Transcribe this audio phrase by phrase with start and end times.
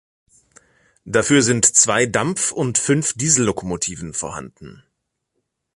[1.05, 4.81] Dafür sind zwei Dampf- und fünf Diesellokomotiven vorhanden.